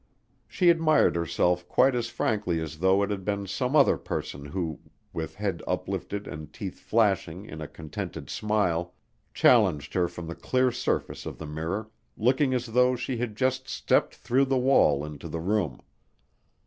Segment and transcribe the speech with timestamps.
[0.47, 4.79] She admired herself quite as frankly as though it had been some other person who,
[5.13, 8.95] with head uptilted and teeth flashing in a contented smile,
[9.31, 13.69] challenged her from the clear surface of the mirror, looking as though she had just
[13.69, 15.79] stepped through the wall into the room.